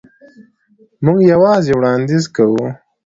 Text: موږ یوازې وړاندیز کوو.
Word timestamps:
موږ 1.05 1.19
یوازې 1.33 1.73
وړاندیز 1.75 2.25
کوو. 2.35 2.65